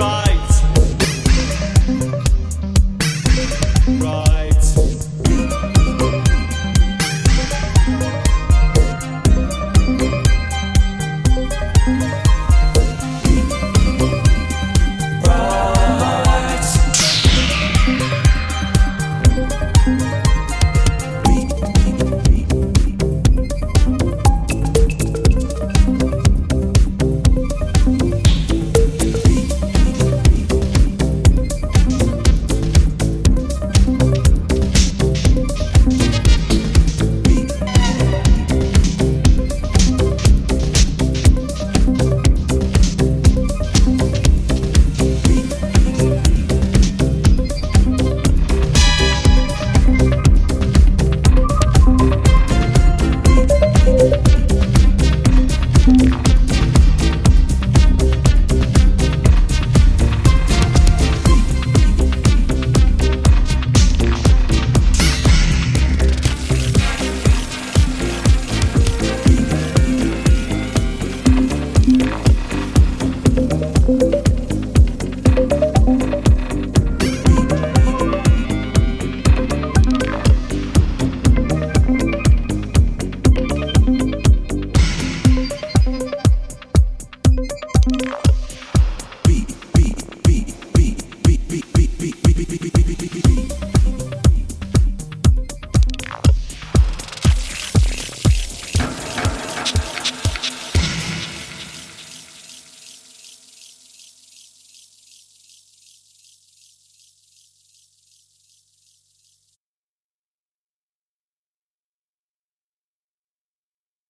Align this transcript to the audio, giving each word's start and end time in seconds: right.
right. 0.00 0.29